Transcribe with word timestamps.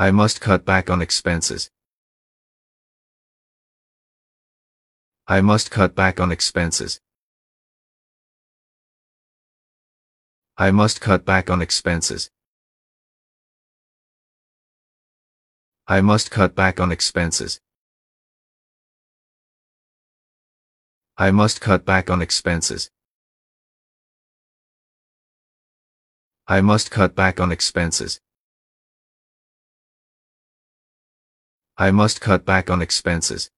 I 0.00 0.10
must 0.12 0.40
cut 0.40 0.64
back 0.64 0.88
on 0.88 1.02
expenses. 1.02 1.70
I 5.28 5.42
must 5.42 5.70
cut 5.70 5.94
back 5.94 6.18
on 6.18 6.32
expenses. 6.32 7.02
I 10.56 10.70
must 10.70 11.02
cut 11.02 11.26
back 11.26 11.50
on 11.50 11.60
expenses. 11.60 12.30
I 15.86 16.00
must 16.00 16.30
cut 16.30 16.54
back 16.54 16.80
on 16.80 16.90
expenses. 16.90 17.60
I 21.18 21.30
must 21.30 21.60
cut 21.60 21.84
back 21.84 22.08
on 22.08 22.22
expenses. 22.22 22.90
I 26.48 26.62
must 26.62 26.90
cut 26.90 27.14
back 27.14 27.38
on 27.38 27.52
expenses. 27.52 28.18
I 31.80 31.92
must 31.92 32.20
cut 32.20 32.44
back 32.44 32.68
on 32.68 32.82
expenses. 32.82 33.50